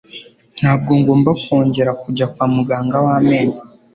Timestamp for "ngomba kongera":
0.99-1.91